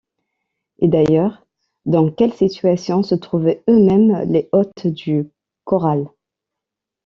Et 0.79 0.87
d’ailleurs, 0.87 1.45
dans 1.85 2.09
quelle 2.09 2.33
situation 2.33 3.03
se 3.03 3.13
trouvaient 3.13 3.61
eux-mêmes 3.69 4.27
les 4.31 4.49
hôtes 4.51 4.87
du 4.87 5.29
corral 5.63 6.07